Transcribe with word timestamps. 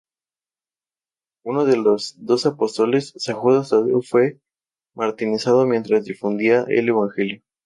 Uno 1.43 1.63
de 1.65 1.77
los 1.77 2.15
doce 2.17 2.47
apóstoles, 2.47 3.13
San 3.17 3.35
Judas 3.35 3.69
Tadeo 3.69 4.01
fue 4.01 4.39
martirizado 4.95 5.67
mientras 5.67 6.05
difundía 6.05 6.65
el 6.69 6.89
evangelio. 6.89 7.43